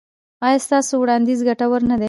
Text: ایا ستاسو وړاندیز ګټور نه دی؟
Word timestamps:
ایا 0.45 0.59
ستاسو 0.65 0.93
وړاندیز 1.01 1.39
ګټور 1.49 1.81
نه 1.89 1.95
دی؟ 1.97 1.99